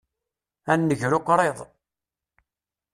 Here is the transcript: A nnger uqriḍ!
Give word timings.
A 0.71 0.73
nnger 0.79 1.11
uqriḍ! 1.17 1.57